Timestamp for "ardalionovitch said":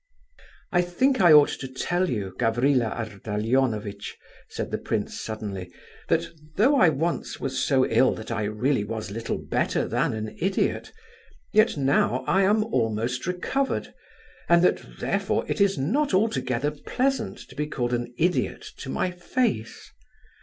2.85-4.71